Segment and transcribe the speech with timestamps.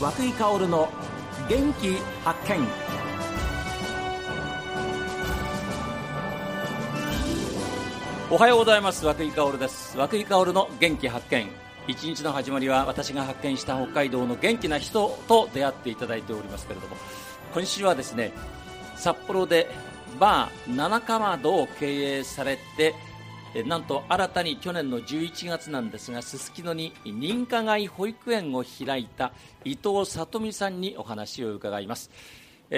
[0.00, 0.88] 和久井薫の
[1.46, 2.66] 元気発見。
[8.30, 9.04] おはようございます。
[9.04, 9.98] 和久井薫です。
[9.98, 11.50] 和久井薫の元気発見。
[11.86, 16.96] 一日の始まりは私が発見した北海道の元気な人と出会っていただいておりますけれども。
[17.52, 18.32] 今週はですね
[18.96, 19.68] 札幌で
[20.18, 22.94] バー七かまどを経営されて
[23.66, 29.32] なんと新たに去年の11月なんですがすすきのに認可外保育園を開いた
[29.64, 32.10] 伊藤里美さんにお話を伺います。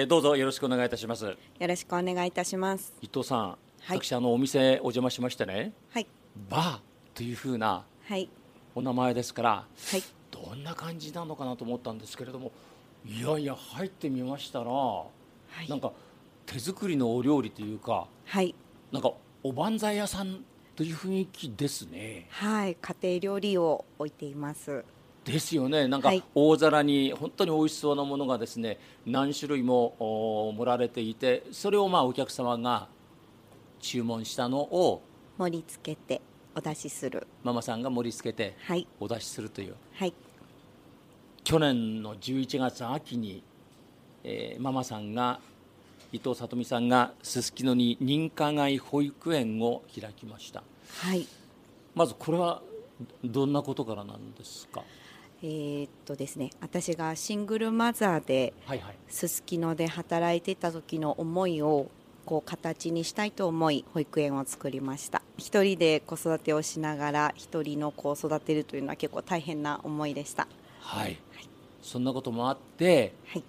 [0.07, 1.25] どうぞよろしくお願いいたします。
[1.25, 2.91] よろしくお願いいたします。
[3.01, 3.57] 伊藤さん、は
[3.93, 6.07] い、私あのお店お邪魔しましてね、はい、
[6.49, 6.79] バー
[7.13, 7.85] というふうな
[8.73, 9.67] お名前ですから、は
[9.97, 12.51] い、どんな感じなのかなと思ったんですけれども
[13.05, 15.05] いやいや入ってみましたら、は
[15.63, 15.91] い、なんか
[16.47, 18.55] 手作りのお料理というか、はい、
[18.91, 19.11] なんか
[19.43, 20.43] おばんざい屋さん
[20.75, 22.27] という雰囲気ですね。
[22.31, 24.83] はい、家庭料理を置いています。
[25.23, 25.87] ですよね。
[25.87, 29.95] なんか大皿に本当に美味しそうなものがですね、何種類も
[30.57, 32.87] 盛られていて、それをまあお客様が
[33.79, 35.01] 注文したのを
[35.37, 36.21] 盛り付けて
[36.55, 37.27] お出しする。
[37.43, 38.55] ママさんが盛り付けて
[38.99, 39.75] お出しするという。
[39.93, 40.13] はい。
[41.43, 43.43] 去年の11月秋に、
[44.23, 45.39] えー、ママさんが
[46.11, 50.63] 伊藤さとみさんがすすきのに認可外保育園を開きました。
[51.01, 51.27] はい。
[51.95, 52.61] まずこれは
[53.23, 54.83] どんなことからなんですか？
[55.41, 58.53] えー、っとですね、私がシングルマザーで、
[59.09, 61.89] すすきので働いていた時の思いを
[62.25, 65.21] こう形にしたいと思い保育園を作りました。
[65.37, 70.47] 一人で子育てをしながら一人の子を育てるというのは結構大変な思いでした。
[70.79, 71.19] はい、はい、
[71.81, 73.43] そんなこともあって、はい、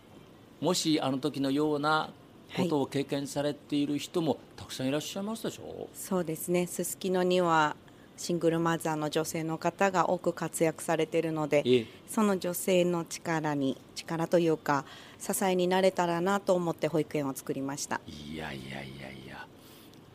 [0.61, 2.11] もしあの時のような
[2.57, 5.63] ことを経験されている人もたくさんいらっしゃいますでしょ？
[5.65, 6.67] う、はい、そうですね。
[6.67, 7.77] すすきのには
[8.17, 14.85] シングルマザーの女性の方が多く活躍されているので、その女性の力に力というか
[15.19, 18.01] 支えになれたらなと思って保育園を作りました。
[18.07, 19.47] いやいやいやいや。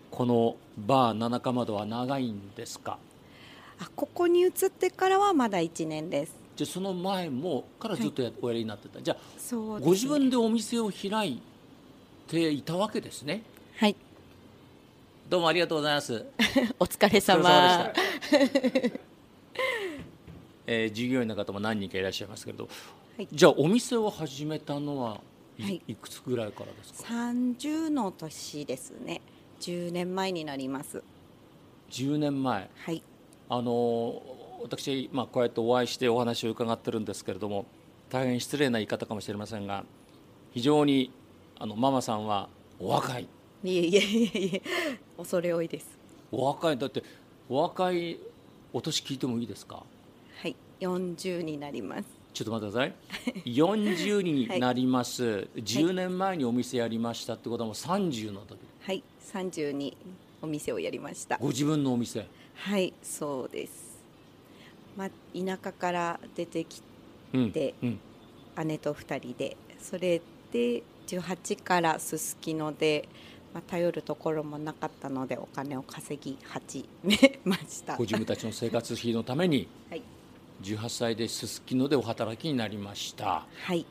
[0.10, 2.98] このバー七かまどは長いんですか？
[3.82, 6.34] あここに移ってからはまだ1年です。
[6.56, 9.02] じゃその前もからずっとや、はい、おやりになってた。
[9.02, 11.42] じゃあ、ね、ご自分でお店を開い
[12.30, 13.42] ていたわけですね。
[13.78, 13.96] はい。
[15.28, 16.26] どうもありがとうございます。
[16.80, 17.92] お疲れ様。
[20.68, 22.70] えー、従業員の方も何人かいらっしゃいますけれど、
[23.18, 25.10] はい、じゃあお店を始めたのは、
[25.60, 27.08] はい、いくつぐらいからですか？
[27.10, 29.22] 三十の年ですね。
[29.60, 31.02] 十年前になります。
[31.90, 32.70] 十年前。
[32.76, 33.02] はい。
[33.50, 34.22] あの
[34.62, 37.66] 私まあこうやってお会いしてお話を伺ってるんですけれども、
[38.12, 39.84] 大変失礼な言い方かもしれませんが、
[40.52, 41.12] 非常に
[41.62, 42.48] あのママさんは
[42.80, 43.28] お若い。
[43.66, 44.62] いえいえいえいえ
[45.18, 45.98] 恐れ多いです。
[46.32, 46.78] お若い。
[46.78, 47.04] だって
[47.50, 48.18] お若い
[48.72, 49.84] お年聞いてもいいですか？
[50.42, 52.06] はい40になります。
[52.34, 53.44] ちょっと待ってください。
[53.44, 58.58] 40になります、はい、10年前にお店やりましたってことはもう30の時。
[58.84, 59.04] はい
[59.34, 59.98] 30に
[60.42, 61.38] お店をやりました。
[61.40, 62.26] ご自分のお店。
[62.54, 64.00] はいそうです。
[64.96, 66.82] まあ田舎から出てき
[67.52, 68.00] て、うん
[68.58, 70.22] うん、姉と2人でそれ
[70.52, 73.08] で18からすすきので、
[73.54, 77.96] まあ、頼るところもなかったのでお金を稼ぎ始めました。
[77.98, 80.04] ご自分たちの生活費のために、はい、
[80.62, 83.46] 18歳ですすきのでお働きになりました。
[83.64, 83.86] はい。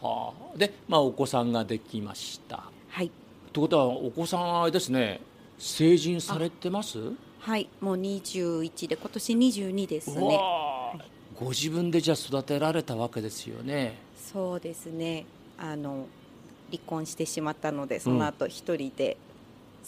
[0.00, 2.64] はあ、で、まあ、お子さんができました。
[2.88, 3.10] はい。
[3.52, 5.20] ということはお子さんはですね
[5.58, 6.98] 成人されてます？
[7.38, 7.68] はい。
[7.80, 10.38] もう21で今年22ですね、
[11.38, 13.98] ご自分でじゃあ育てられたわけですよね。
[14.16, 15.26] そうですね
[15.62, 16.06] あの
[16.70, 19.16] 離婚してしまったのでその後一人で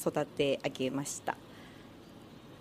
[0.00, 1.36] 育て上げました、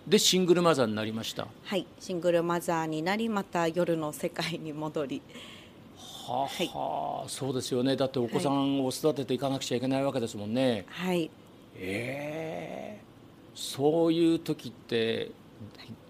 [0.04, 1.46] うん、でシングルマザーになりました。
[1.64, 5.22] はいシングルマザーになりまた夜の世界に戻り。
[6.26, 7.96] はあ、はあ、そうですよね。
[7.96, 10.86] だってお子さんを育てていかなくちゃいけないわけですもんね。
[10.88, 11.30] はい。
[11.76, 15.30] ええー、そういう時って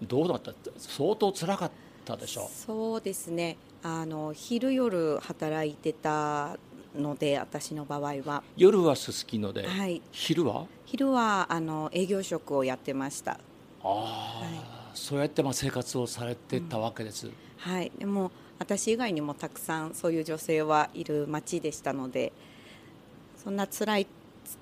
[0.01, 0.53] どうだった？
[0.77, 1.71] 相当辛かっ
[2.05, 2.45] たでしょ？
[2.45, 3.57] うそうですね。
[3.83, 6.57] あの昼夜働いてた
[6.95, 8.43] ので私の場合は。
[8.57, 10.65] 夜はすすきので、はい、昼は？
[10.85, 13.33] 昼はあの営業職をやってました。
[13.33, 13.37] あ
[13.83, 14.49] あ、はい、
[14.93, 17.91] そうやってまあ生活をされてたわけです、うん、はい。
[17.97, 22.31] でも私以外にもたくさんそういう女性はいる町でしたので
[23.43, 24.07] そんな辛い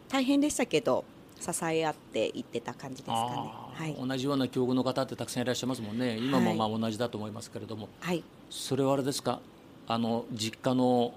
[0.09, 1.05] 大変でしたけど
[1.39, 6.17] 支え合っていってた感じですかね、はい、同じような境遇の方ってたくさんいらっしゃいますもんね。
[6.17, 9.39] 今もまあ同じだと思いますけれども、はい、それはあれですか？
[9.85, 11.13] あの実家の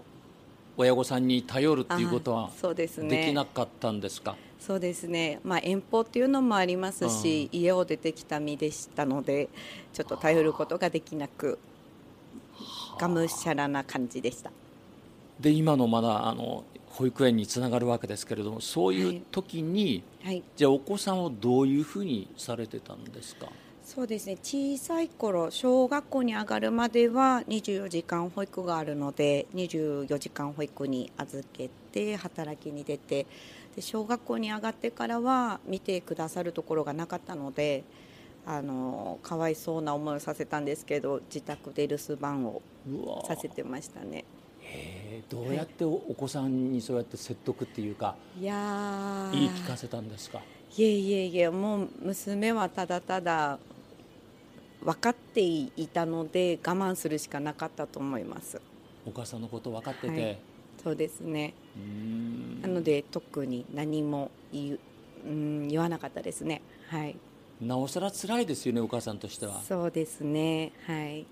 [0.76, 2.86] 親御さんに頼るっていうことはで
[3.26, 4.36] きなかったんですか？
[4.58, 9.48] そうですね、まあ、遠方っていうのもありますし、家を出てきた身でしたので
[9.92, 11.58] ちょっと頼ることができなく
[12.98, 14.50] がむしゃらな感じでした。
[15.38, 23.48] で今のまだあの保育園につながるわけですけれどもそういう時に、はい、じゃあお子さんをどういうふうにされてたんですか？
[23.86, 24.36] そうですね。
[24.42, 33.26] 小さい頃小学校に上がるまでは24時間保育があるので24時間保育に預けて働きに出て
[33.76, 37.84] で小学校に上がってからは見てくださるところがなかったので
[38.44, 42.60] あのかわいそうな思いをさせたんですけど自宅で留守番を
[43.28, 44.24] させてましたね。
[44.62, 48.44] えどうやってお子さんにそうやって説得っていうか、い。
[48.44, 50.40] や言い聞かせたんですか？
[50.76, 53.58] いえいえいえもう娘はただただ
[54.86, 58.60] 分かっていたので我慢するしかなかったと思います。
[59.04, 60.38] お母さんのこと分かってて、はい、
[60.82, 61.54] そうですね。
[62.62, 64.78] なので特に何も言
[65.26, 66.62] うん言わなかったですね。
[66.88, 67.16] はい。
[67.60, 69.60] なおさら辛いですよねお母さんとしては。
[69.62, 70.70] そうですね。
[70.86, 71.26] はい。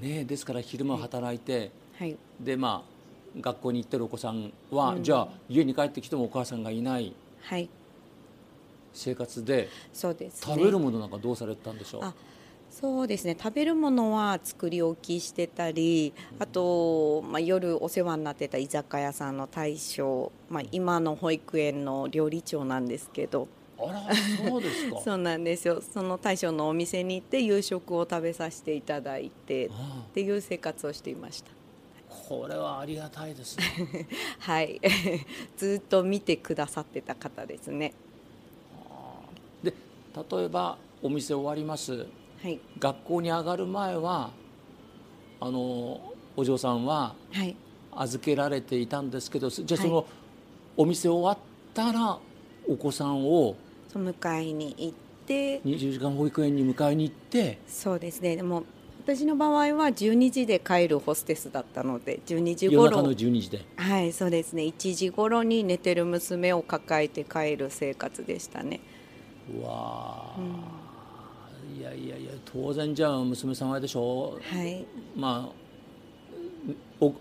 [0.00, 7.14] ねですから昼間働いて、はい、でまあ学校に行ってるお子さんは、うん、じゃあ家に帰ってきてもお母さんがいない
[8.94, 12.14] 生活で、そうです、ね、食べるものなんかどうされたんでしょう？
[12.78, 13.34] そうですね。
[13.42, 23.48] 食べるものは作り置きしてたりあと、まあ、夜お世話になってた居酒屋さんの大将、まあ、今の保育園の料理長なんですけど。
[23.78, 24.02] あら
[24.46, 25.00] そうですか。
[25.04, 25.80] そうなんですよ。
[25.80, 29.70] その大将のお店に行って夕食を食べさせていただいてっ
[30.12, 31.50] ていう生活をしていました。
[32.28, 34.06] これはありがたいですね。
[34.40, 34.78] はい。
[35.56, 37.94] ずっと見てくださってた方ですね。
[39.62, 39.72] で
[40.30, 42.06] 例えばお店終わります
[42.42, 44.30] はい、学校に上がる前は
[45.40, 46.00] あの
[46.36, 47.14] お嬢さんは
[47.92, 50.06] 預けられていたんですけど、はい、じゃあその、
[50.76, 51.38] お店終わっ
[51.74, 52.18] たら
[52.68, 53.56] お子さんを
[53.94, 54.92] 迎えに行っ
[55.26, 58.36] て20時間保育園に迎えに行ってそうですね。
[58.36, 58.64] でも
[59.06, 62.84] 私の場合は12時で帰るホステスだったので12時頃。
[62.84, 63.64] 夜中の12時で。
[63.76, 64.64] はいそうですね。
[64.64, 68.80] 1時頃に寝てる娘を抱えて帰る生活でしたね。
[69.58, 70.85] うわ、うん
[71.76, 74.84] いやいやいや当然じゃあ娘さんはでしょう、はい、
[75.14, 75.66] まあ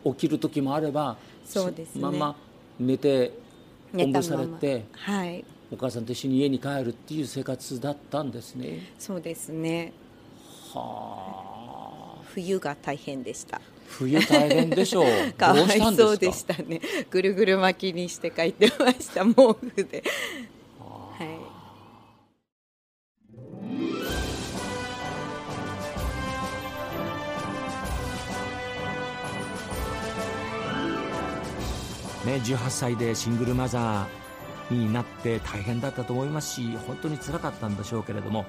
[0.06, 2.02] 起きる時もあればそうですね。
[2.02, 2.36] まま
[2.80, 3.32] 寝て
[3.94, 8.92] おんぶされて、はい、お母さんと一緒に家に帰るっていう生活だったんですね。
[8.98, 9.94] そうですね。
[10.74, 12.22] はあ。
[12.34, 13.62] 冬が大変でした。
[13.88, 15.06] 冬大変でしょう。
[15.38, 16.82] かわいそうでしたね。
[17.10, 20.04] ぐるぐる巻きにして帰ってました毛布で
[32.26, 38.46] ね、18歳でシングルマザーになって大変だったと思いますし本当につらかったんでしょうけれども、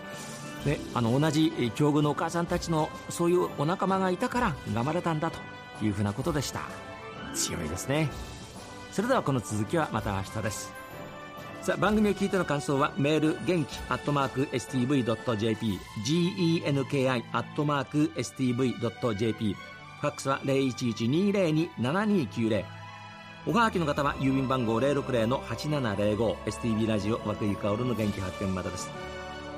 [0.64, 5.38] ね、あの同じ境遇のお母さんたちのそういうお仲間がいたから頑張れたんだと
[5.84, 6.62] いうふうなことでした。
[7.34, 8.08] 強いですね。
[8.92, 10.72] それではこの続きはまた明日です。
[11.60, 22.75] さあ番組を聞いての感想はメール元気アットマーク STV.jp genki アットマーク STV.jp ファックスは0112027290
[23.48, 28.90] おはがきの方は郵便番号 060-8705STB ラジオ和久井薫の元気発見までです。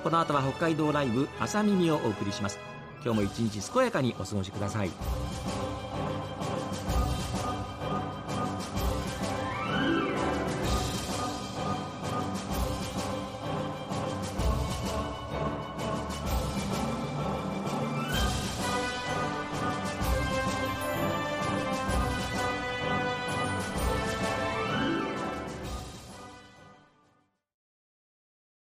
[0.04, 2.58] この後は北海道ライブ朝耳をお送りします。
[3.02, 4.90] 今日も一日健やかにお過ごしください。